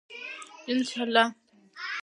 انشاءالله. 0.71 1.25